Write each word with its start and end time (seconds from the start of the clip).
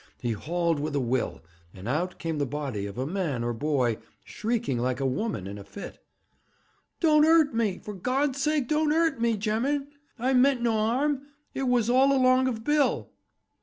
He 0.19 0.31
hauled 0.31 0.79
with 0.79 0.95
a 0.95 0.99
will, 0.99 1.43
and 1.75 1.87
out 1.87 2.17
came 2.17 2.39
the 2.39 2.45
body 2.47 2.87
of 2.87 2.97
a 2.97 3.05
man 3.05 3.43
or 3.43 3.53
boy, 3.53 3.99
shrieking 4.23 4.79
like 4.79 4.99
a 4.99 5.05
woman 5.05 5.45
in 5.45 5.59
a 5.59 5.63
fit. 5.63 6.03
'Don't 6.99 7.23
'urt 7.23 7.53
me! 7.53 7.77
for 7.77 7.93
God's 7.93 8.41
sake, 8.41 8.67
don't 8.67 8.91
'urt 8.91 9.21
me, 9.21 9.37
gemmen! 9.37 9.89
I 10.17 10.33
meant 10.33 10.63
no 10.63 10.75
'arm. 10.75 11.27
It 11.53 11.67
was 11.67 11.87
all 11.87 12.11
along 12.13 12.47
of 12.47 12.63
Bill.' 12.63 13.11